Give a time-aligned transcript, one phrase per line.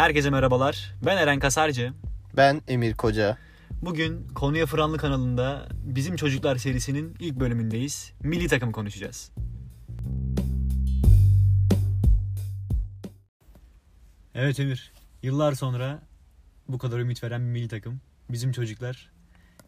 [0.00, 0.94] Herkese merhabalar.
[1.06, 1.92] Ben Eren Kasarcı.
[2.36, 3.38] Ben Emir Koca.
[3.82, 8.12] Bugün Konuya Fıranlı kanalında Bizim Çocuklar serisinin ilk bölümündeyiz.
[8.22, 9.30] Milli takım konuşacağız.
[14.34, 14.92] Evet Emir.
[15.22, 16.02] Yıllar sonra
[16.68, 18.00] bu kadar ümit veren bir milli takım.
[18.30, 19.10] Bizim çocuklar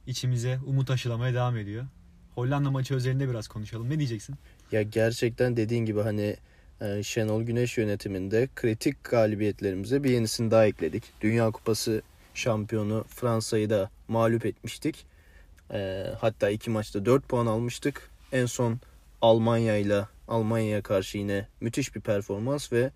[0.06, 1.84] içimize umut aşılamaya devam ediyor.
[2.34, 3.90] Hollanda maçı özelinde biraz konuşalım.
[3.90, 4.36] Ne diyeceksin?
[4.72, 6.36] Ya gerçekten dediğin gibi hani
[7.02, 11.04] Şenol Güneş yönetiminde kritik galibiyetlerimize bir yenisini daha ekledik.
[11.20, 12.02] Dünya Kupası
[12.34, 15.06] şampiyonu Fransa'yı da mağlup etmiştik.
[15.72, 18.10] E, hatta iki maçta 4 puan almıştık.
[18.32, 18.78] En son
[19.22, 22.90] Almanya ile Almanya'ya karşı yine müthiş bir performans ve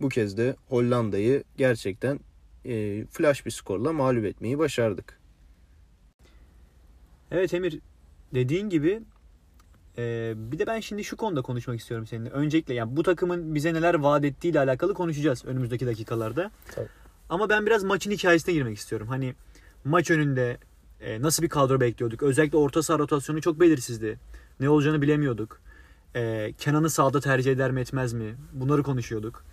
[0.00, 2.20] bu kez de Hollanda'yı gerçekten
[2.64, 5.18] e, flash bir skorla mağlup etmeyi başardık.
[7.30, 7.78] Evet Emir
[8.34, 9.00] dediğin gibi
[9.98, 12.30] e, bir de ben şimdi şu konuda konuşmak istiyorum seninle.
[12.30, 16.50] Öncelikle yani bu takımın bize neler vaat ettiği ile alakalı konuşacağız önümüzdeki dakikalarda.
[16.74, 16.88] Tabii.
[17.28, 19.08] Ama ben biraz maçın hikayesine girmek istiyorum.
[19.08, 19.34] Hani
[19.84, 20.58] maç önünde
[21.00, 22.22] e, nasıl bir kadro bekliyorduk?
[22.22, 24.18] Özellikle orta saha rotasyonu çok belirsizdi.
[24.60, 25.60] Ne olacağını bilemiyorduk.
[26.16, 28.36] E, Kenan'ı sağda tercih eder mi etmez mi?
[28.52, 29.44] Bunları konuşuyorduk.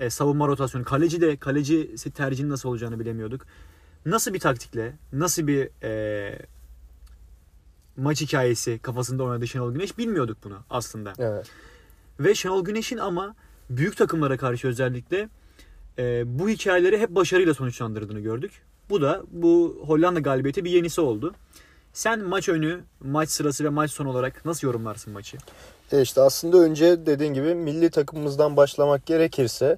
[0.00, 0.84] E, savunma rotasyonu.
[0.84, 3.46] Kaleci de kaleci tercihinin nasıl olacağını bilemiyorduk.
[4.06, 6.38] Nasıl bir taktikle, nasıl bir e,
[7.96, 11.12] maç hikayesi kafasında oynadı Şenol Güneş bilmiyorduk bunu aslında.
[11.18, 11.46] Evet.
[12.20, 13.34] Ve Şenol Güneş'in ama
[13.70, 15.28] büyük takımlara karşı özellikle
[15.98, 18.62] e, bu hikayeleri hep başarıyla sonuçlandırdığını gördük.
[18.90, 21.34] Bu da bu Hollanda galibiyeti bir yenisi oldu.
[21.92, 25.36] Sen maç önü, maç sırası ve maç son olarak nasıl yorumlarsın maçı?
[25.92, 29.76] E işte aslında önce dediğin gibi milli takımımızdan başlamak gerekirse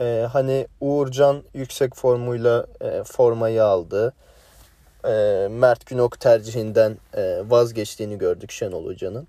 [0.00, 4.14] e, hani Uğurcan yüksek formuyla e, formayı aldı.
[5.04, 9.28] E, Mert Günok tercihinden e, vazgeçtiğini gördük Şenol Hoca'nın.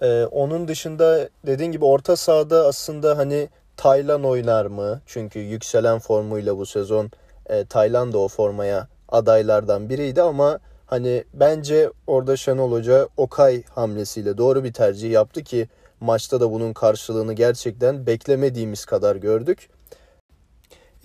[0.00, 5.00] E, onun dışında dediğin gibi orta sahada aslında hani Taylan oynar mı?
[5.06, 7.10] Çünkü yükselen formuyla bu sezon
[7.46, 14.38] e, Taylan da o formaya adaylardan biriydi ama hani bence orada Şenol Hoca Okay hamlesiyle
[14.38, 15.68] doğru bir tercih yaptı ki
[16.00, 19.68] maçta da bunun karşılığını gerçekten beklemediğimiz kadar gördük.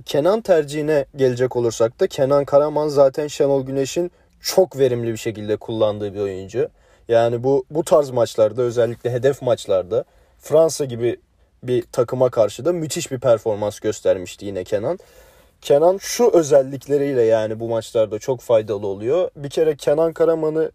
[0.05, 4.11] Kenan tercihine gelecek olursak da Kenan Karaman zaten Şenol Güneş'in
[4.41, 6.69] çok verimli bir şekilde kullandığı bir oyuncu.
[7.07, 10.03] Yani bu bu tarz maçlarda özellikle hedef maçlarda
[10.39, 11.19] Fransa gibi
[11.63, 14.99] bir takıma karşı da müthiş bir performans göstermişti yine Kenan.
[15.61, 19.29] Kenan şu özellikleriyle yani bu maçlarda çok faydalı oluyor.
[19.35, 20.71] Bir kere Kenan Karaman'ı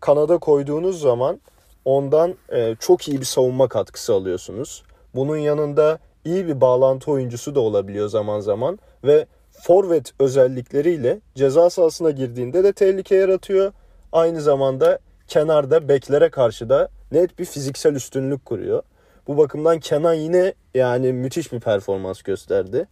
[0.00, 1.40] kanada koyduğunuz zaman
[1.84, 4.82] ondan e, çok iyi bir savunma katkısı alıyorsunuz.
[5.14, 12.10] Bunun yanında iyi bir bağlantı oyuncusu da olabiliyor zaman zaman ve forvet özellikleriyle ceza sahasına
[12.10, 13.72] girdiğinde de tehlike yaratıyor.
[14.12, 14.98] Aynı zamanda
[15.28, 18.82] kenarda beklere karşı da net bir fiziksel üstünlük kuruyor.
[19.26, 22.88] Bu bakımdan Kenan yine yani müthiş bir performans gösterdi.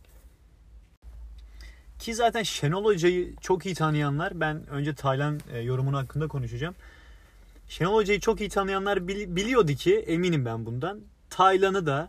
[1.99, 6.75] Ki zaten Şenol Hoca'yı çok iyi tanıyanlar, ben önce Taylan e, yorumun hakkında konuşacağım.
[7.69, 11.01] Şenol Hoca'yı çok iyi tanıyanlar biliyordu ki, eminim ben bundan.
[11.31, 12.09] Taylan'ı da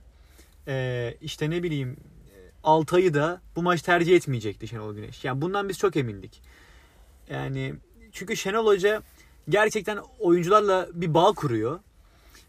[0.68, 1.98] e, işte ne bileyim
[2.64, 5.26] Altay'ı da bu maç tercih etmeyecekti Şenol Güneş.
[5.26, 6.42] Yani bundan biz çok emindik.
[7.30, 7.74] Yani
[8.12, 9.02] çünkü Şenol Hoca
[9.50, 11.80] gerçekten oyuncularla bir bağ kuruyor.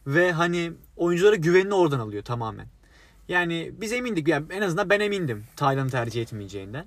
[0.07, 2.67] Ve hani oyunculara güvenini oradan alıyor tamamen.
[3.29, 4.29] Yani biz emindik.
[4.29, 6.87] Yani en azından ben emindim Taylan'ı tercih etmeyeceğinden.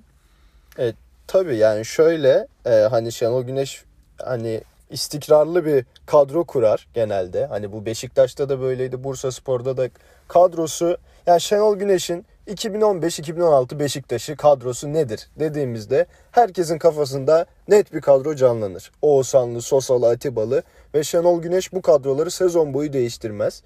[0.78, 0.94] Evet
[1.26, 3.84] tabii yani şöyle e, hani Şenol Güneş
[4.18, 7.46] hani istikrarlı bir kadro kurar genelde.
[7.46, 9.04] Hani bu Beşiktaş'ta da böyleydi.
[9.04, 9.88] Bursa Spor'da da
[10.28, 10.96] kadrosu
[11.26, 18.92] yani Şenol Güneş'in 2015-2016 Beşiktaş'ı kadrosu nedir dediğimizde herkesin kafasında net bir kadro canlanır.
[19.02, 20.62] Oğuzhanlı, Sosalı, Atibalı
[20.94, 23.62] ve Şenol Güneş bu kadroları sezon boyu değiştirmez.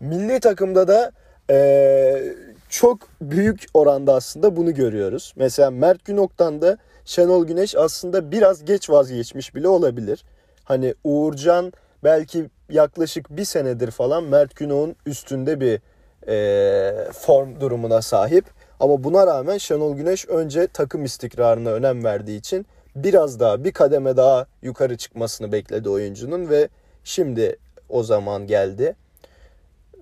[0.00, 1.12] Milli takımda da
[1.50, 2.34] ee,
[2.68, 5.32] çok büyük oranda aslında bunu görüyoruz.
[5.36, 10.24] Mesela Mert Günok'tan da Şenol Güneş aslında biraz geç vazgeçmiş bile olabilir.
[10.64, 11.72] Hani Uğurcan
[12.04, 15.80] belki yaklaşık bir senedir falan Mert Günok'un üstünde bir
[16.28, 18.44] e, form durumuna sahip.
[18.80, 22.66] Ama buna rağmen Şenol Güneş önce takım istikrarına önem verdiği için
[22.96, 26.68] biraz daha bir kademe daha yukarı çıkmasını bekledi oyuncunun ve
[27.04, 27.56] şimdi
[27.88, 28.96] o zaman geldi.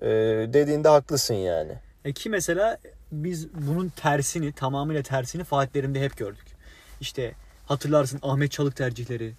[0.01, 0.07] E,
[0.53, 1.71] dediğinde haklısın yani.
[2.05, 2.77] E ki mesela
[3.11, 6.45] biz bunun tersini tamamıyla tersini Fatih hep gördük.
[7.01, 7.33] İşte
[7.65, 9.33] hatırlarsın Ahmet Çalık tercihleri,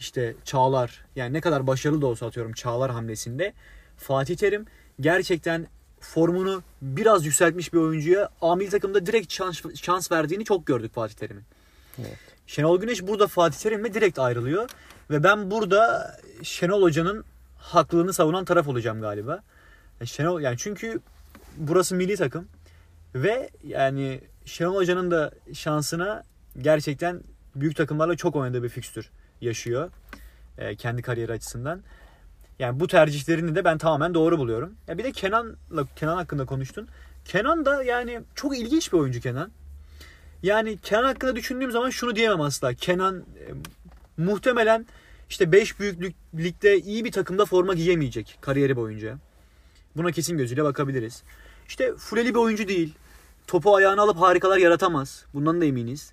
[0.00, 3.52] işte Çağlar yani ne kadar başarılı da olsa atıyorum Çağlar hamlesinde
[3.96, 4.66] Fatih Terim
[5.00, 5.66] gerçekten
[6.04, 11.44] formunu biraz yükseltmiş bir oyuncuya amil takımda direkt şans, şans verdiğini çok gördük Fatih Terim'in.
[11.98, 12.18] Evet.
[12.46, 14.70] Şenol Güneş burada Fatih Terim'le direkt ayrılıyor.
[15.10, 17.24] Ve ben burada Şenol Hoca'nın
[17.58, 19.42] haklılığını savunan taraf olacağım galiba.
[20.04, 21.00] Şenol yani çünkü
[21.56, 22.48] burası milli takım
[23.14, 26.22] ve yani Şenol Hoca'nın da şansına
[26.58, 27.20] gerçekten
[27.54, 29.10] büyük takımlarla çok oynadığı bir fikstür
[29.40, 29.90] yaşıyor.
[30.58, 31.82] E, kendi kariyeri açısından.
[32.58, 34.74] Yani bu tercihlerini de ben tamamen doğru buluyorum.
[34.88, 36.88] Ya bir de Kenan'la Kenan hakkında konuştun.
[37.24, 39.50] Kenan da yani çok ilginç bir oyuncu Kenan.
[40.42, 42.74] Yani Kenan hakkında düşündüğüm zaman şunu diyemem asla.
[42.74, 43.44] Kenan e,
[44.16, 44.86] muhtemelen
[45.30, 49.18] işte 5 büyük ligde iyi bir takımda forma giyemeyecek kariyeri boyunca.
[49.96, 51.22] Buna kesin gözüyle bakabiliriz.
[51.68, 52.94] İşte fuleli bir oyuncu değil.
[53.46, 55.24] Topu ayağına alıp harikalar yaratamaz.
[55.34, 56.12] Bundan da eminiz.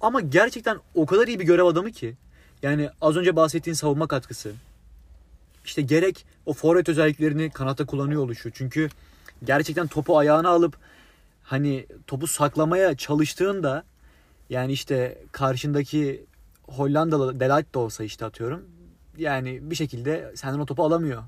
[0.00, 2.16] Ama gerçekten o kadar iyi bir görev adamı ki.
[2.62, 4.52] Yani az önce bahsettiğin savunma katkısı.
[5.64, 8.50] İşte gerek o forvet özelliklerini kanatta kullanıyor oluşu.
[8.50, 8.88] Çünkü
[9.44, 10.76] gerçekten topu ayağına alıp
[11.42, 13.84] hani topu saklamaya çalıştığında
[14.50, 16.24] yani işte karşındaki
[16.62, 18.62] Hollandalı Delight de olsa işte atıyorum.
[19.18, 21.22] Yani bir şekilde senden o topu alamıyor.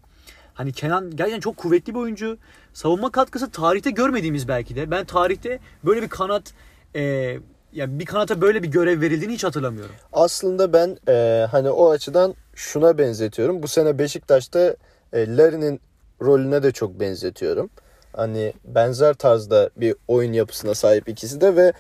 [0.55, 2.38] Hani Kenan gerçekten çok kuvvetli bir oyuncu.
[2.73, 4.90] Savunma katkısı tarihte görmediğimiz belki de.
[4.90, 6.55] Ben tarihte böyle bir kanat
[6.94, 7.38] e,
[7.73, 9.95] yani bir kanata böyle bir görev verildiğini hiç hatırlamıyorum.
[10.13, 13.63] Aslında ben e, hani o açıdan şuna benzetiyorum.
[13.63, 14.77] Bu sene Beşiktaş'ta
[15.13, 15.81] e, Larry'nin
[16.23, 17.71] rolüne de çok benzetiyorum.
[18.13, 21.73] Hani benzer tarzda bir oyun yapısına sahip ikisi de ve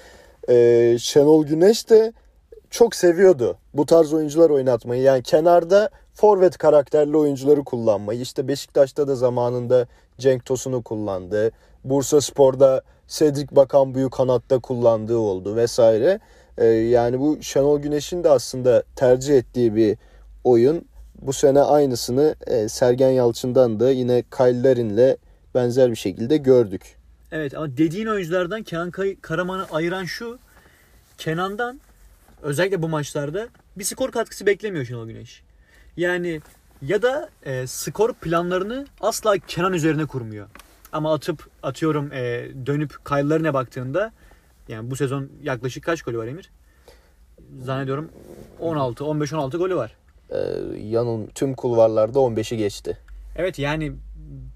[0.48, 2.12] e, Şenol Güneş de
[2.70, 5.02] çok seviyordu bu tarz oyuncular oynatmayı.
[5.02, 8.20] Yani kenarda forvet karakterli oyuncuları kullanmayı.
[8.20, 9.86] İşte Beşiktaş'ta da zamanında
[10.18, 11.50] Cenk Tosun'u kullandı.
[11.84, 16.20] Bursa Spor'da Cedric Bakan kanatta kullandığı oldu vesaire.
[16.58, 19.96] Ee, yani bu Şenol Güneş'in de aslında tercih ettiği bir
[20.44, 20.84] oyun.
[21.22, 25.16] Bu sene aynısını e, Sergen Yalçın'dan da yine Kyle Larin'le
[25.54, 26.96] benzer bir şekilde gördük.
[27.32, 30.38] Evet ama dediğin oyunculardan Kenan Karaman'ı ayıran şu.
[31.18, 31.80] Kenan'dan
[32.42, 35.42] özellikle bu maçlarda bir skor katkısı beklemiyor Şenol Güneş.
[35.96, 36.40] Yani
[36.82, 40.46] ya da e, skor planlarını asla Kenan üzerine kurmuyor.
[40.92, 44.12] Ama atıp atıyorum e, dönüp kayılarına baktığında
[44.68, 46.50] yani bu sezon yaklaşık kaç golü var Emir?
[47.60, 48.08] Zannediyorum
[48.60, 49.96] 16, 15-16 golü var.
[50.30, 50.36] Ee,
[50.78, 52.98] yanıl tüm kulvarlarda 15'i geçti.
[53.36, 53.92] Evet yani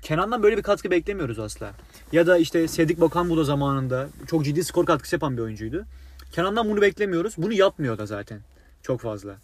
[0.02, 1.70] Kenan'dan böyle bir katkı beklemiyoruz asla.
[2.12, 5.84] Ya da işte Sedik Bakan bu da zamanında çok ciddi skor katkısı yapan bir oyuncuydu.
[6.32, 7.34] Kenan'dan bunu beklemiyoruz.
[7.38, 8.40] Bunu yapmıyor da zaten.
[8.82, 9.36] Çok fazla.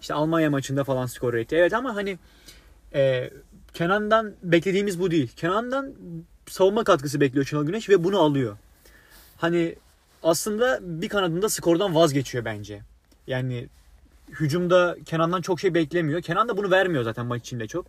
[0.00, 1.56] İşte Almanya maçında falan skor etti.
[1.56, 2.18] Evet ama hani
[2.94, 3.30] e,
[3.74, 5.32] Kenan'dan beklediğimiz bu değil.
[5.36, 5.92] Kenan'dan
[6.46, 8.56] savunma katkısı bekliyor Şenol Güneş ve bunu alıyor.
[9.36, 9.74] Hani
[10.22, 12.80] aslında bir kanadında skordan vazgeçiyor bence.
[13.26, 13.68] Yani
[14.28, 16.22] hücumda Kenan'dan çok şey beklemiyor.
[16.22, 17.86] Kenan da bunu vermiyor zaten maç içinde çok.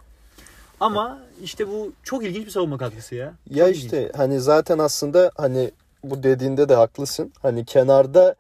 [0.80, 3.34] Ama işte bu çok ilginç bir savunma katkısı ya.
[3.48, 4.16] Çok ya işte ilginç.
[4.18, 5.72] hani zaten aslında hani
[6.04, 7.34] bu dediğinde de haklısın.
[7.42, 8.36] Hani kenarda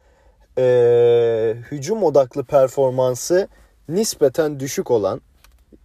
[0.57, 3.47] e, hücum odaklı performansı
[3.89, 5.21] nispeten düşük olan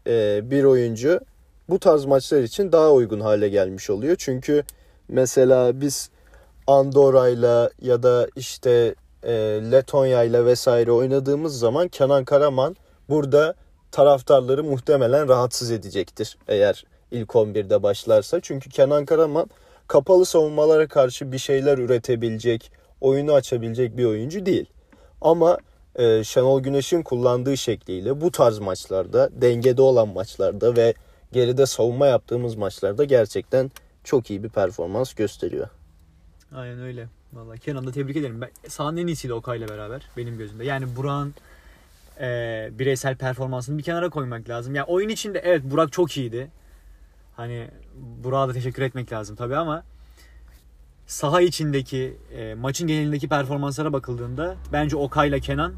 [0.07, 1.21] e, bir oyuncu
[1.69, 4.17] bu tarz maçlar için daha uygun hale gelmiş oluyor.
[4.19, 4.65] Çünkü
[5.09, 6.11] mesela biz
[6.67, 9.33] Andorra'yla ya da işte e,
[9.73, 12.77] Letonya'yla vesaire oynadığımız zaman Kenan Karaman
[13.09, 13.55] burada
[13.93, 18.41] taraftarları muhtemelen rahatsız edecektir eğer ilk 11'de başlarsa.
[18.43, 19.51] Çünkü Kenan Karaman
[19.89, 24.67] kapalı savunmalara karşı bir şeyler üretebilecek, oyunu açabilecek bir oyuncu değil.
[25.21, 25.59] Ama
[25.97, 30.95] e, Şenol Güneş'in kullandığı şekliyle bu tarz maçlarda, dengede olan maçlarda ve
[31.35, 33.71] geride savunma yaptığımız maçlarda gerçekten
[34.05, 35.69] çok iyi bir performans gösteriyor.
[36.55, 37.09] Aynen öyle.
[37.33, 38.41] Vallahi Kenan'ı da tebrik ederim.
[38.41, 40.65] Ben, sahanın en iyisiydi Okay beraber benim gözümde.
[40.65, 41.35] Yani Burak'ın
[42.21, 44.75] e, bireysel performansını bir kenara koymak lazım.
[44.75, 46.51] Yani oyun içinde evet Burak çok iyiydi.
[47.37, 47.71] Hani
[48.25, 49.85] Burak'a da teşekkür etmek lazım tabii ama
[51.07, 55.75] saha içindeki e, maçın genelindeki performanslara bakıldığında bence Okay ile Kenan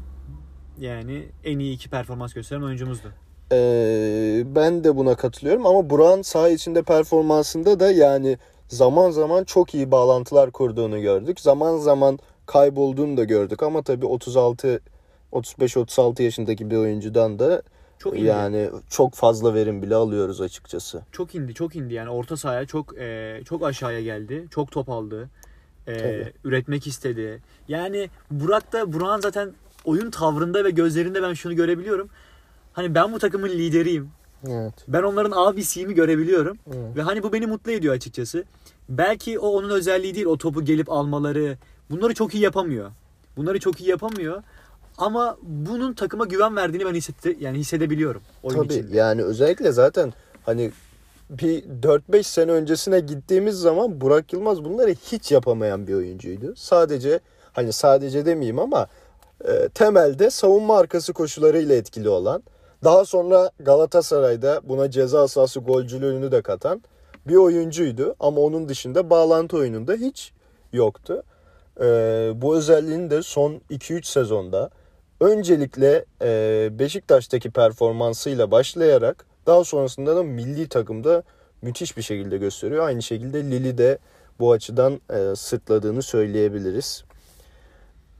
[0.79, 3.11] yani en iyi iki performans gösteren oyuncumuzdu.
[3.51, 8.37] Ee, ben de buna katılıyorum ama Burak'ın saha içinde performansında da yani
[8.67, 11.39] zaman zaman çok iyi bağlantılar kurduğunu gördük.
[11.39, 14.81] Zaman zaman kaybolduğunu da gördük ama tabii 36
[15.33, 17.61] 35-36 yaşındaki bir oyuncudan da
[17.99, 18.25] çok indi.
[18.25, 21.01] yani çok fazla verim bile alıyoruz açıkçası.
[21.11, 21.93] Çok indi, çok indi.
[21.93, 24.45] Yani orta sahaya çok e, çok aşağıya geldi.
[24.51, 25.29] Çok top aldı.
[25.87, 27.41] E, üretmek istedi.
[27.67, 29.51] Yani Burak da Burak'ın zaten
[29.85, 32.09] oyun tavrında ve gözlerinde ben şunu görebiliyorum.
[32.77, 34.09] Hani ben bu takımın lideriyim.
[34.47, 34.73] Evet.
[34.87, 36.57] Ben onların abisiyimi görebiliyorum.
[36.67, 36.95] Evet.
[36.95, 38.43] Ve hani bu beni mutlu ediyor açıkçası.
[38.89, 40.25] Belki o onun özelliği değil.
[40.25, 41.57] O topu gelip almaları.
[41.89, 42.91] Bunları çok iyi yapamıyor.
[43.37, 44.43] Bunları çok iyi yapamıyor.
[44.97, 48.21] Ama bunun takıma güven verdiğini ben hissette, yani hissedebiliyorum.
[48.43, 48.97] Oyun Tabii içinde.
[48.97, 50.13] yani özellikle zaten
[50.45, 50.71] hani
[51.29, 56.55] bir 4-5 sene öncesine gittiğimiz zaman Burak Yılmaz bunları hiç yapamayan bir oyuncuydu.
[56.55, 57.19] Sadece
[57.53, 58.87] hani sadece demeyeyim ama
[59.45, 62.43] e, temelde savunma arkası koşularıyla etkili olan
[62.83, 66.81] daha sonra Galatasaray'da buna ceza sahası golcülüğünü de katan
[67.27, 68.15] bir oyuncuydu.
[68.19, 70.31] Ama onun dışında bağlantı oyununda hiç
[70.73, 71.23] yoktu.
[71.81, 71.83] e,
[72.35, 74.69] bu özelliğini de son 2-3 sezonda
[75.19, 81.23] öncelikle e, Beşiktaş'taki performansıyla başlayarak daha sonrasında da milli takımda
[81.61, 82.87] müthiş bir şekilde gösteriyor.
[82.87, 83.97] Aynı şekilde Lili de
[84.39, 87.03] bu açıdan e, sırtladığını söyleyebiliriz.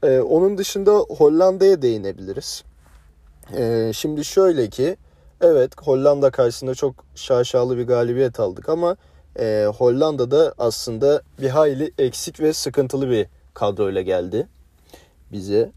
[0.04, 2.64] E, onun dışında Hollanda'ya değinebiliriz.
[3.56, 4.98] E, şimdi şöyle ki
[5.42, 8.96] evet Hollanda karşısında çok şaşalı bir galibiyet aldık ama
[9.39, 14.48] e, Hollanda'da aslında bir hayli eksik ve sıkıntılı bir kadroyla geldi
[15.32, 15.72] bize.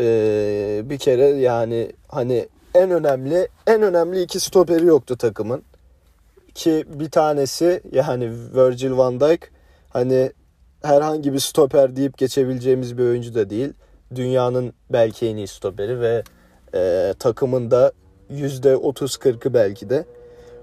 [0.00, 5.62] E, bir kere yani hani en önemli en önemli iki stoperi yoktu takımın
[6.54, 9.50] ki bir tanesi yani Virgil van Dijk
[9.90, 10.32] hani
[10.82, 13.72] herhangi bir stoper deyip geçebileceğimiz bir oyuncu da değil.
[14.14, 16.22] Dünyanın belki en iyi stoperi ve
[16.74, 17.92] e, takımın da
[18.30, 20.04] %30-40'ı belki de.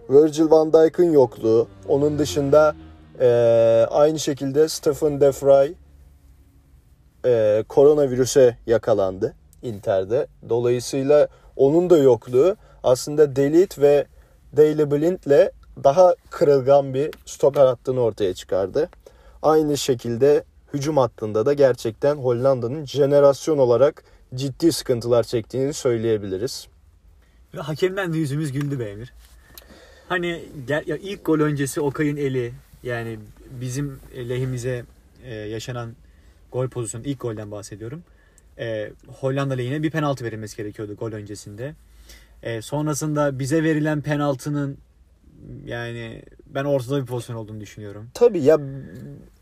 [0.09, 1.67] Virgil van Dijk'ın yokluğu.
[1.88, 2.75] Onun dışında
[3.19, 3.27] e,
[3.89, 5.71] aynı şekilde Stephen De Vrij
[7.25, 10.27] e, koronavirüse yakalandı Inter'de.
[10.50, 14.05] Dolayısıyla onun da yokluğu aslında Delit ve
[14.57, 15.51] Daley Blind'le
[15.83, 18.89] daha kırılgan bir stoper hattını ortaya çıkardı.
[19.41, 20.43] Aynı şekilde
[20.74, 24.03] hücum hattında da gerçekten Hollanda'nın jenerasyon olarak
[24.36, 26.67] ciddi sıkıntılar çektiğini söyleyebiliriz.
[27.53, 29.13] Ve hakemden de yüzümüz güldü be Emir.
[30.10, 32.53] Hani ya ilk gol öncesi Okay'ın eli
[32.84, 33.20] yani
[33.62, 34.86] bizim lehimize
[35.24, 35.96] e, yaşanan
[36.51, 38.03] gol pozisyonu ilk golden bahsediyorum.
[38.60, 41.75] E, Hollanda lehine bir penaltı verilmesi gerekiyordu gol öncesinde.
[42.44, 44.77] E, sonrasında bize verilen penaltının
[45.66, 48.10] yani ben ortada bir pozisyon olduğunu düşünüyorum.
[48.14, 48.60] Tabii ya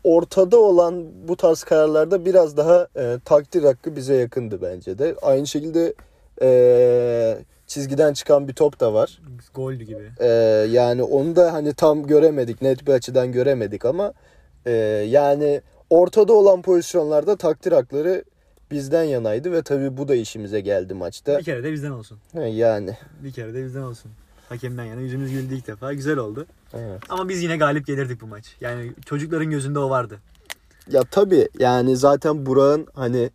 [0.04, 5.14] ortada olan bu tarz kararlarda biraz daha e, takdir hakkı bize yakındı bence de.
[5.22, 5.94] Aynı şekilde
[6.42, 9.22] e, çizgiden çıkan bir top da var.
[9.54, 10.10] Goldü gibi.
[10.20, 10.28] E,
[10.70, 14.12] yani onu da hani tam göremedik, net bir açıdan göremedik ama
[14.66, 14.72] e,
[15.08, 18.24] yani ortada olan pozisyonlarda takdir hakları
[18.70, 21.38] bizden yanaydı ve tabii bu da işimize geldi maçta.
[21.38, 22.18] Bir kere de bizden olsun.
[22.32, 24.10] He, Yani Bir kere de bizden olsun.
[24.48, 25.92] Hakemden yana yüzümüz güldü ilk defa.
[25.92, 26.46] Güzel oldu.
[26.74, 27.00] evet.
[27.08, 28.56] Ama biz yine galip gelirdik bu maç.
[28.60, 30.18] Yani çocukların gözünde o vardı.
[30.90, 33.30] Ya tabii yani zaten Burak'ın hani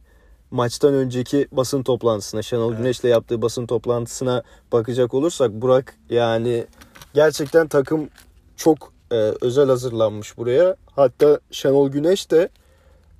[0.51, 2.77] maçtan önceki basın toplantısına Şenol Evet.
[2.77, 6.65] Güneş'le yaptığı basın toplantısına bakacak olursak Burak yani
[7.13, 8.09] gerçekten takım
[8.57, 10.75] çok e, özel hazırlanmış buraya.
[10.95, 12.49] Hatta Şenol Güneş de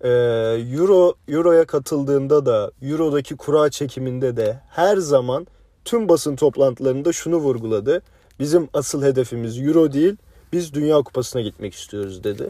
[0.02, 0.10] e,
[0.78, 5.48] Euro Euro'ya katıldığında da Euro'daki kura çekiminde de her zaman
[5.86, 8.02] tüm basın toplantılarında şunu vurguladı.
[8.40, 10.16] Bizim asıl hedefimiz Euro değil,
[10.54, 12.50] biz Dünya Kupası'na gitmek istiyoruz dedi.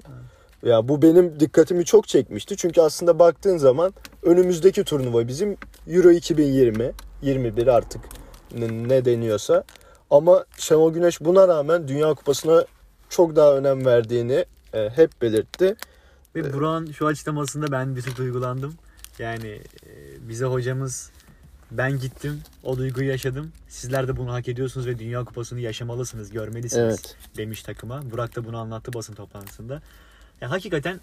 [0.63, 2.57] Ya bu benim dikkatimi çok çekmişti.
[2.57, 3.93] Çünkü aslında baktığın zaman
[4.23, 5.57] önümüzdeki turnuva bizim
[5.87, 8.01] Euro 2020, 21 artık
[8.57, 9.63] ne, deniyorsa.
[10.09, 12.65] Ama Şenol Güneş buna rağmen Dünya Kupası'na
[13.09, 15.75] çok daha önem verdiğini e, hep belirtti.
[16.35, 18.73] Ve Burak'ın şu açıklamasında ben bir tık duygulandım.
[19.19, 19.47] Yani
[19.85, 19.89] e,
[20.29, 21.11] bize hocamız
[21.71, 23.51] ben gittim o duyguyu yaşadım.
[23.67, 27.17] Sizler de bunu hak ediyorsunuz ve Dünya Kupası'nı yaşamalısınız, görmelisiniz Evet.
[27.37, 28.11] demiş takıma.
[28.11, 29.81] Burak da bunu anlattı basın toplantısında.
[30.41, 30.99] Ya hakikaten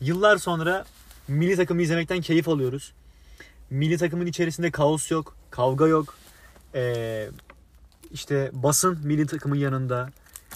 [0.00, 0.84] yıllar sonra
[1.28, 2.92] milli takımı izlemekten keyif alıyoruz.
[3.70, 6.14] Milli takımın içerisinde kaos yok, kavga yok.
[6.74, 7.28] Ee,
[8.12, 10.10] işte basın milli takımın yanında.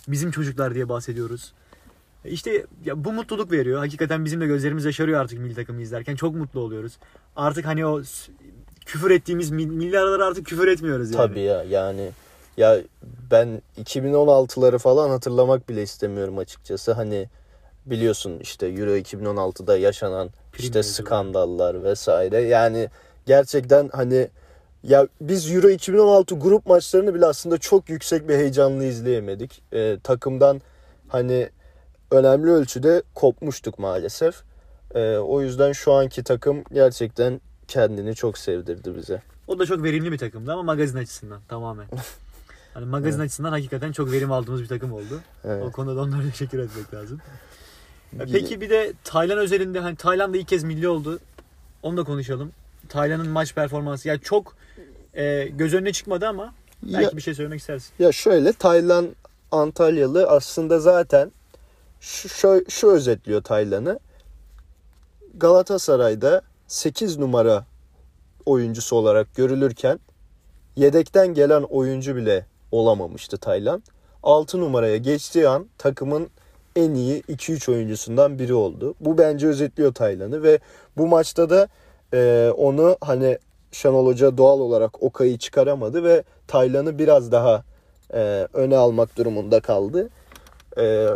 [0.09, 1.53] Bizim çocuklar diye bahsediyoruz.
[2.25, 3.79] İşte ya bu mutluluk veriyor.
[3.79, 6.17] Hakikaten bizim de gözlerimiz yaşarıyor artık milli takımı izlerken.
[6.17, 6.99] Çok mutlu oluyoruz.
[7.37, 8.03] Artık hani o
[8.89, 11.27] küfür ettiğimiz mil- milli artık küfür etmiyoruz yani.
[11.27, 12.11] Tabii ya yani
[12.57, 12.79] ya
[13.31, 16.93] ben 2016'ları falan hatırlamak bile istemiyorum açıkçası.
[16.93, 17.29] Hani
[17.87, 22.41] biliyorsun işte Euro 2016'da yaşanan Prim işte skandallar vesaire.
[22.41, 22.89] Yani
[23.27, 24.29] gerçekten hani
[24.83, 29.63] ya biz Euro 2016 grup maçlarını bile aslında çok yüksek bir heyecanla izleyemedik.
[29.73, 30.61] Ee, takımdan
[31.09, 31.49] hani
[32.11, 34.35] önemli ölçüde kopmuştuk maalesef.
[34.95, 39.23] Ee, o yüzden şu anki takım gerçekten kendini çok sevdirdi bize.
[39.47, 41.87] O da çok verimli bir takımdı ama magazin açısından tamamen.
[42.75, 45.21] Hani magazin açısından hakikaten çok verim aldığımız bir takım oldu.
[45.45, 45.65] Evet.
[45.65, 47.21] O konuda da onlara teşekkür etmek lazım.
[48.19, 51.19] Ya Peki bir de Tayland özelinde hani Tayland da ilk kez milli oldu.
[51.83, 52.53] Onu da konuşalım.
[52.89, 54.57] Tayland'ın maç performansı yani çok
[55.15, 57.93] e, göz önüne çıkmadı ama belki Ya- bir şey söylemek istersin.
[57.99, 59.09] Ya şöyle Taylan
[59.53, 61.33] Antalyalı aslında zaten
[62.01, 63.99] şu, şu, şu özetliyor Taylan'ı.
[65.37, 67.65] Galatasaray'da 8 numara
[68.47, 70.01] oyuncusu olarak görülürken
[70.77, 73.83] yedekten gelen oyuncu bile olamamıştı Taylan.
[74.23, 76.29] 6 numaraya geçtiği an takımın
[76.77, 78.95] en iyi 2-3 oyuncusundan biri oldu.
[79.01, 80.59] Bu bence özetliyor Taylan'ı ve
[80.97, 81.69] bu maçta da
[82.15, 83.39] e, onu hani
[83.73, 87.65] Şenol Hoca doğal olarak Okay'ı çıkaramadı ve Taylan'ı biraz daha
[88.15, 90.09] e, öne almak durumunda kaldı.
[90.79, 91.09] E,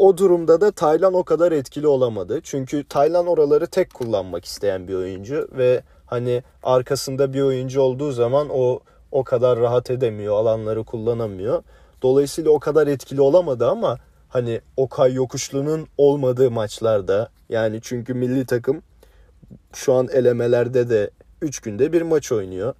[0.00, 2.40] o durumda da Taylan o kadar etkili olamadı.
[2.42, 8.48] Çünkü Taylan oraları tek kullanmak isteyen bir oyuncu ve hani arkasında bir oyuncu olduğu zaman
[8.50, 8.80] o
[9.12, 11.62] o kadar rahat edemiyor, alanları kullanamıyor.
[12.02, 18.82] Dolayısıyla o kadar etkili olamadı ama hani Okay Yokuşlu'nun olmadığı maçlarda yani çünkü milli takım
[19.72, 21.10] şu an elemelerde de
[21.42, 22.74] 3 günde bir maç oynuyor.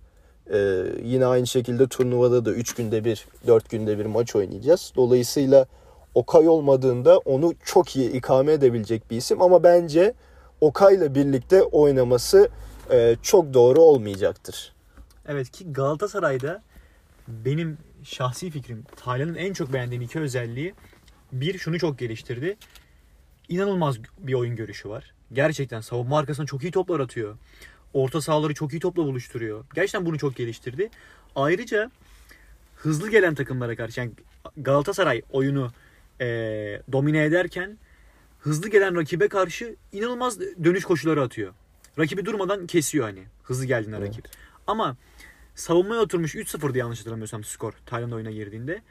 [0.53, 4.93] Ee, yine aynı şekilde turnuvada da 3 günde bir, 4 günde bir maç oynayacağız.
[4.97, 5.67] Dolayısıyla
[6.15, 10.15] Okay olmadığında onu çok iyi ikame edebilecek bir isim ama bence
[10.61, 12.49] Okay'la birlikte oynaması
[12.91, 14.73] e, çok doğru olmayacaktır.
[15.29, 16.63] Evet ki Galatasaray'da
[17.29, 20.75] benim şahsi fikrim Taylan'ın en çok beğendiğim iki özelliği
[21.33, 22.57] bir şunu çok geliştirdi.
[23.49, 25.15] İnanılmaz bir oyun görüşü var.
[25.33, 27.37] Gerçekten savunma arkasına çok iyi toplar atıyor.
[27.95, 29.65] Orta sahaları çok iyi topla buluşturuyor.
[29.75, 30.91] Gerçekten bunu çok geliştirdi.
[31.37, 31.91] Ayrıca
[32.77, 34.13] hızlı gelen takımlara karşı yani
[34.57, 35.71] Galatasaray oyunu
[36.21, 36.27] e,
[36.93, 37.79] domine ederken
[38.41, 41.55] hızlı gelen rakibe karşı inanılmaz dönüş koşuları atıyor.
[41.99, 44.09] Rakibi durmadan kesiyor hani hızlı geldiğinde evet.
[44.09, 44.25] rakip.
[44.67, 44.97] Ama
[45.55, 48.83] savunmaya oturmuş 3-0'dı yanlış hatırlamıyorsam skor Tayland oyuna girdiğinde.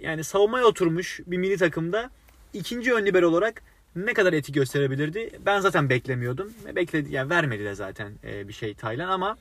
[0.00, 2.10] Yani savunmaya oturmuş bir milli takımda
[2.52, 3.62] ikinci ön libero olarak
[3.96, 5.30] ne kadar etki gösterebilirdi?
[5.46, 6.52] Ben zaten beklemiyordum.
[6.76, 9.36] Bekledi yani vermedi de zaten bir şey Taylan ama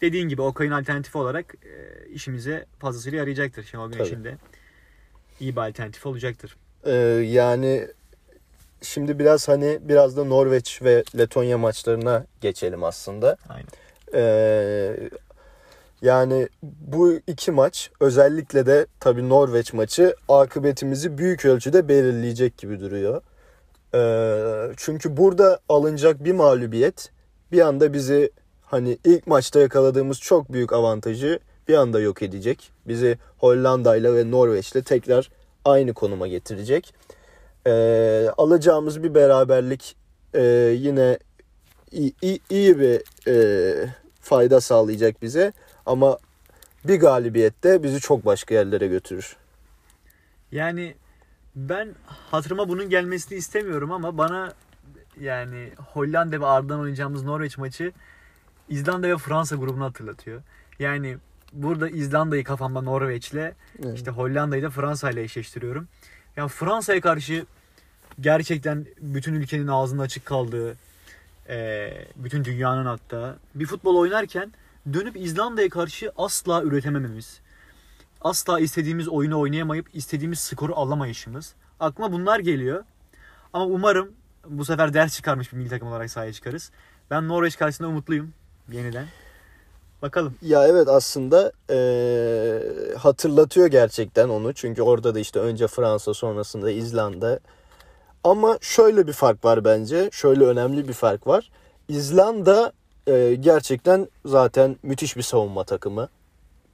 [0.00, 1.54] dediğin gibi Okay'ın alternatifi olarak
[2.12, 3.64] işimize fazlasıyla yarayacaktır.
[3.64, 4.36] Şenol Güneş'in de
[5.40, 6.56] iyi bir alternatif olacaktır.
[6.84, 6.92] Ee,
[7.30, 7.88] yani
[8.82, 13.36] şimdi biraz hani biraz da Norveç ve Letonya maçlarına geçelim aslında.
[13.48, 13.68] Aynen.
[14.14, 15.10] Ee,
[16.02, 23.22] yani bu iki maç özellikle de tabii Norveç maçı akıbetimizi büyük ölçüde belirleyecek gibi duruyor.
[23.94, 27.10] Ee, çünkü burada alınacak bir mağlubiyet
[27.52, 28.30] bir anda bizi
[28.62, 31.38] hani ilk maçta yakaladığımız çok büyük avantajı
[31.70, 32.72] bir anda yok edecek.
[32.88, 35.30] Bizi Hollanda ile ve Norveç'le tekrar
[35.64, 36.94] aynı konuma getirecek.
[37.66, 39.96] Ee, alacağımız bir beraberlik
[40.34, 40.42] e,
[40.78, 41.18] yine
[41.90, 45.52] iyi, iyi, iyi bir e, fayda sağlayacak bize.
[45.86, 46.18] Ama
[46.84, 49.36] bir galibiyette bizi çok başka yerlere götürür.
[50.52, 50.94] Yani
[51.56, 54.52] ben hatırıma bunun gelmesini istemiyorum ama bana
[55.20, 57.92] yani Hollanda ve ardından oynayacağımız Norveç maçı
[58.68, 60.42] İzlanda ve Fransa grubunu hatırlatıyor.
[60.78, 61.16] Yani
[61.52, 63.54] burada İzlanda'yı kafamda Norveç'le evet.
[63.94, 65.88] işte Hollanda'yı da Fransa ile eşleştiriyorum.
[66.36, 67.46] Yani Fransa'ya karşı
[68.20, 70.76] gerçekten bütün ülkenin ağzında açık kaldığı,
[72.16, 74.52] bütün dünyanın hatta bir futbol oynarken
[74.92, 77.40] dönüp İzlanda'ya karşı asla üretemememiz.
[78.20, 81.54] Asla istediğimiz oyunu oynayamayıp istediğimiz skoru alamayışımız.
[81.80, 82.84] Aklıma bunlar geliyor.
[83.52, 84.12] Ama umarım
[84.46, 86.70] bu sefer ders çıkarmış bir milli takım olarak sahaya çıkarız.
[87.10, 88.32] Ben Norveç karşısında umutluyum
[88.72, 89.06] yeniden.
[90.02, 90.34] Bakalım.
[90.42, 92.62] Ya evet aslında ee,
[92.98, 94.52] hatırlatıyor gerçekten onu.
[94.52, 97.38] Çünkü orada da işte önce Fransa sonrasında İzlanda.
[98.24, 100.08] Ama şöyle bir fark var bence.
[100.12, 101.50] Şöyle önemli bir fark var.
[101.88, 102.72] İzlanda
[103.06, 106.08] e, gerçekten zaten müthiş bir savunma takımı.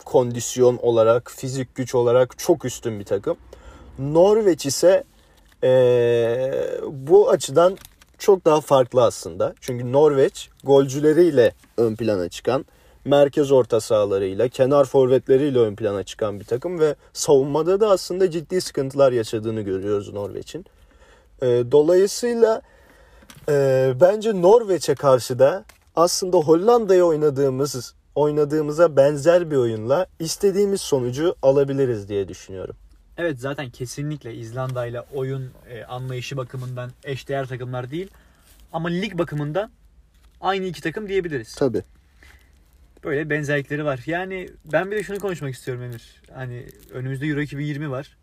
[0.04, 3.36] Kondisyon olarak, fizik güç olarak çok üstün bir takım.
[3.98, 5.04] Norveç ise
[5.64, 5.70] e,
[6.86, 7.76] bu açıdan
[8.18, 9.54] çok daha farklı aslında.
[9.60, 12.66] Çünkü Norveç golcüleriyle ön plana çıkan,
[13.06, 18.60] merkez orta sahalarıyla, kenar forvetleriyle ön plana çıkan bir takım ve savunmada da aslında ciddi
[18.60, 20.64] sıkıntılar yaşadığını görüyoruz Norveç'in.
[21.42, 22.62] E, dolayısıyla
[23.48, 25.64] e, bence Norveç'e karşı da
[25.96, 32.76] aslında Hollanda'ya oynadığımız oynadığımıza benzer bir oyunla istediğimiz sonucu alabiliriz diye düşünüyorum.
[33.16, 38.10] Evet zaten kesinlikle İzlanda ile oyun e, anlayışı bakımından eşdeğer takımlar değil.
[38.72, 39.70] Ama lig bakımından
[40.40, 41.54] aynı iki takım diyebiliriz.
[41.54, 41.82] Tabii.
[43.06, 44.00] Böyle benzerlikleri var.
[44.06, 46.22] Yani ben bir de şunu konuşmak istiyorum Emir.
[46.34, 48.16] Hani önümüzde Euro 2020 var.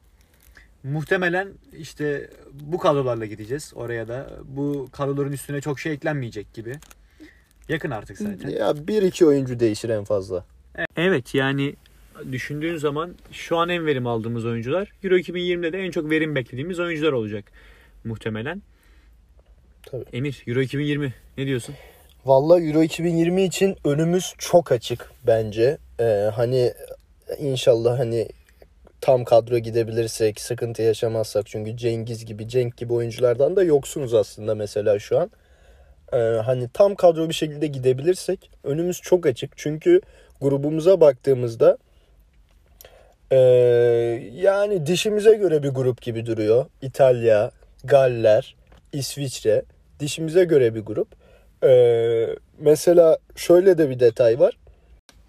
[0.83, 4.29] Muhtemelen işte bu kadrolarla gideceğiz oraya da.
[4.43, 6.75] Bu kadroların üstüne çok şey eklenmeyecek gibi.
[7.69, 8.49] Yakın artık zaten.
[8.49, 10.45] Ya bir iki oyuncu değişir en fazla.
[10.97, 11.75] Evet yani
[12.31, 16.79] düşündüğün zaman şu an en verim aldığımız oyuncular Euro 2020'de de en çok verim beklediğimiz
[16.79, 17.45] oyuncular olacak
[18.03, 18.61] muhtemelen.
[19.85, 20.05] Tabii.
[20.13, 21.75] Emir Euro 2020 ne diyorsun?
[22.25, 25.77] Vallahi Euro 2020 için önümüz çok açık bence.
[25.99, 26.73] Ee, hani
[27.39, 28.27] inşallah hani
[29.01, 34.99] tam kadro gidebilirsek, sıkıntı yaşamazsak çünkü Cengiz gibi, Cenk gibi oyunculardan da yoksunuz aslında mesela
[34.99, 35.31] şu an
[36.13, 39.57] e, hani tam kadro bir şekilde gidebilirsek önümüz çok açık.
[39.57, 40.01] Çünkü
[40.41, 41.77] grubumuza baktığımızda
[43.31, 43.38] e,
[44.33, 46.65] yani dişimize göre bir grup gibi duruyor.
[46.81, 47.51] İtalya,
[47.83, 48.55] Galler,
[48.93, 49.63] İsviçre
[49.99, 51.22] dişimize göre bir grup.
[51.63, 54.58] E, mesela şöyle de bir detay var.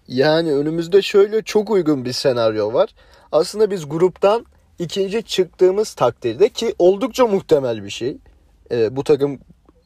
[0.07, 2.89] Yani önümüzde şöyle çok uygun bir senaryo var.
[3.31, 4.45] Aslında biz gruptan
[4.79, 8.17] ikinci çıktığımız takdirde ki oldukça muhtemel bir şey.
[8.71, 9.39] E, bu takım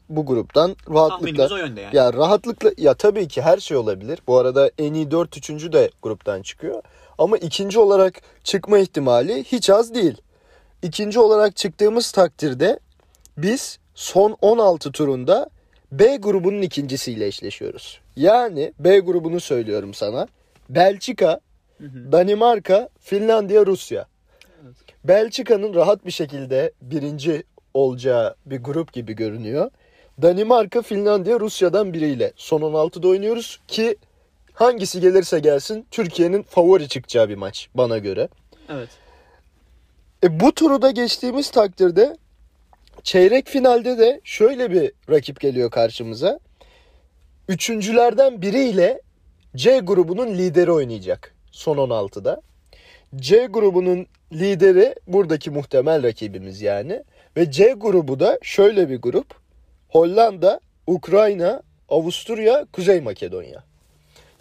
[0.08, 1.96] bu gruptan rahatlıkla o yönde yani.
[1.96, 4.18] ya rahatlıkla ya tabii ki her şey olabilir.
[4.26, 6.82] Bu arada en iyi 4 üçüncü de gruptan çıkıyor.
[7.18, 10.16] Ama ikinci olarak çıkma ihtimali hiç az değil.
[10.82, 12.80] İkinci olarak çıktığımız takdirde
[13.36, 15.50] biz son 16 turunda
[15.92, 18.00] B grubunun ikincisiyle eşleşiyoruz.
[18.16, 20.28] Yani B grubunu söylüyorum sana.
[20.68, 21.40] Belçika,
[21.78, 22.12] Hı hı.
[22.12, 24.06] Danimarka, Finlandiya, Rusya.
[25.04, 27.42] Belçika'nın rahat bir şekilde birinci
[27.74, 29.70] olacağı bir grup gibi görünüyor.
[30.22, 33.96] Danimarka, Finlandiya, Rusya'dan biriyle son 16'da oynuyoruz ki
[34.52, 38.28] hangisi gelirse gelsin Türkiye'nin favori çıkacağı bir maç bana göre.
[38.68, 38.88] Evet.
[40.24, 42.16] E, bu turu da geçtiğimiz takdirde
[43.02, 46.40] çeyrek finalde de şöyle bir rakip geliyor karşımıza.
[47.48, 49.00] Üçüncülerden biriyle
[49.56, 52.42] C grubunun lideri oynayacak son 16'da.
[53.16, 57.02] C grubunun lideri buradaki muhtemel rakibimiz yani.
[57.36, 59.26] Ve C grubu da şöyle bir grup.
[59.88, 63.64] Hollanda, Ukrayna, Avusturya, Kuzey Makedonya.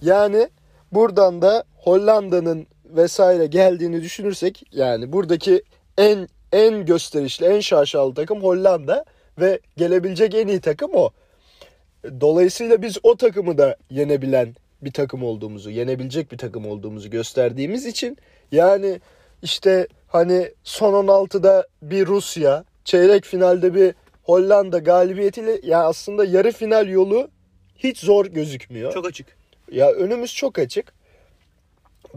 [0.01, 0.49] Yani
[0.91, 5.63] buradan da Hollanda'nın vesaire geldiğini düşünürsek yani buradaki
[5.97, 9.05] en en gösterişli, en şaşalı takım Hollanda
[9.39, 11.09] ve gelebilecek en iyi takım o.
[12.21, 18.17] Dolayısıyla biz o takımı da yenebilen bir takım olduğumuzu, yenebilecek bir takım olduğumuzu gösterdiğimiz için
[18.51, 18.99] yani
[19.41, 26.87] işte hani son 16'da bir Rusya, çeyrek finalde bir Hollanda galibiyetiyle ya aslında yarı final
[26.87, 27.29] yolu
[27.77, 28.93] hiç zor gözükmüyor.
[28.93, 29.27] Çok açık.
[29.71, 30.93] Ya önümüz çok açık.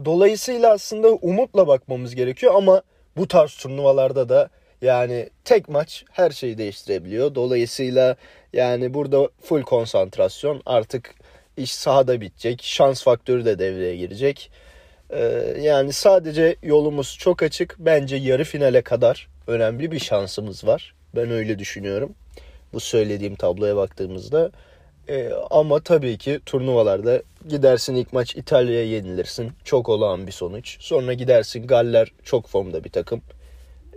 [0.05, 2.83] Dolayısıyla aslında umutla bakmamız gerekiyor ama
[3.17, 4.49] bu tarz turnuvalarda da
[4.83, 7.35] yani tek maç her şeyi değiştirebiliyor.
[7.35, 8.17] Dolayısıyla
[8.53, 11.15] yani burada full konsantrasyon artık
[11.57, 12.63] iş sahada bitecek.
[12.63, 14.51] Şans faktörü de devreye girecek.
[15.11, 17.77] Ee, yani sadece yolumuz çok açık.
[17.79, 20.95] Bence yarı finale kadar önemli bir şansımız var.
[21.17, 22.15] Ben öyle düşünüyorum.
[22.73, 24.51] Bu söylediğim tabloya baktığımızda.
[25.09, 29.53] Ee, ama tabii ki turnuvalarda gidersin ilk maç İtalya'ya yenilirsin.
[29.65, 30.77] Çok olağan bir sonuç.
[30.81, 33.23] Sonra gidersin Galler çok formda bir takım.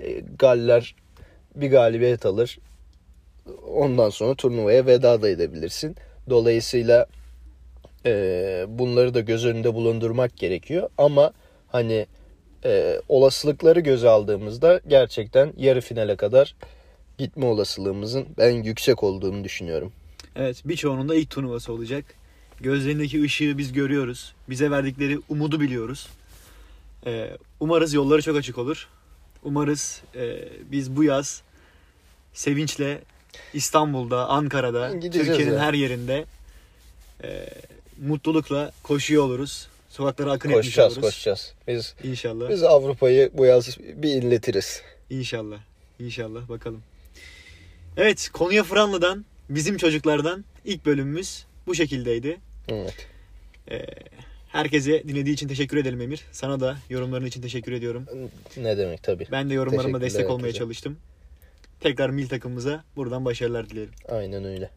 [0.01, 0.95] Ee, Galler
[1.55, 2.59] bir galibiyet alır.
[3.67, 5.95] Ondan sonra turnuvaya veda da edebilirsin.
[6.29, 7.07] Dolayısıyla
[8.05, 10.89] e, bunları da göz önünde bulundurmak gerekiyor.
[10.97, 11.33] Ama
[11.67, 12.07] hani
[12.65, 16.55] e, olasılıkları göze aldığımızda gerçekten yarı finale kadar
[17.17, 19.93] gitme olasılığımızın ben yüksek olduğunu düşünüyorum.
[20.35, 22.05] Evet birçoğunun da ilk turnuvası olacak.
[22.61, 24.33] Gözlerindeki ışığı biz görüyoruz.
[24.49, 26.07] Bize verdikleri umudu biliyoruz.
[27.05, 28.87] Ee, umarız yolları çok açık olur.
[29.43, 31.41] Umarız e, biz bu yaz
[32.33, 33.01] sevinçle
[33.53, 35.59] İstanbul'da, Ankara'da, Gideceğiz Türkiye'nin ya.
[35.59, 36.25] her yerinde
[37.23, 37.49] e,
[38.01, 39.67] mutlulukla koşuyor oluruz.
[39.89, 41.09] Sokaklara akın etmiş Koşacağız oluruz.
[41.09, 41.53] koşacağız.
[41.67, 42.49] Biz İnşallah.
[42.49, 44.81] biz Avrupa'yı bu yaz bir inletiriz.
[45.09, 45.57] İnşallah.
[45.99, 46.81] İnşallah bakalım.
[47.97, 52.37] Evet Konya Fıranlı'dan bizim çocuklardan ilk bölümümüz bu şekildeydi.
[52.67, 53.07] Evet.
[53.71, 53.85] Ee,
[54.47, 56.25] herkese dinlediği için teşekkür edelim Emir.
[56.31, 58.05] Sana da yorumların için teşekkür ediyorum.
[58.57, 59.27] Ne demek tabii.
[59.31, 59.53] Ben de
[59.93, 60.59] Teşekkürler destek olmaya herkese.
[60.59, 60.97] çalıştım.
[61.79, 63.91] Tekrar mil takımımıza buradan başarılar dilerim.
[64.09, 64.69] Aynen öyle.